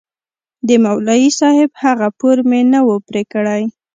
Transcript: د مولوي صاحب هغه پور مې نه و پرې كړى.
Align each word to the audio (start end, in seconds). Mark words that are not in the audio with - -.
د 0.67 0.69
مولوي 0.83 1.29
صاحب 1.39 1.71
هغه 1.83 2.07
پور 2.19 2.37
مې 2.49 2.61
نه 2.71 2.79
و 2.87 2.89
پرې 3.07 3.23
كړى. 3.33 3.63